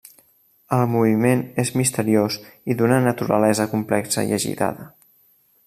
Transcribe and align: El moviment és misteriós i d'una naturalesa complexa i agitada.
El 0.77 0.85
moviment 0.93 1.43
és 1.63 1.71
misteriós 1.81 2.37
i 2.75 2.79
d'una 2.79 2.97
naturalesa 3.09 3.69
complexa 3.75 4.25
i 4.31 4.35
agitada. 4.39 4.89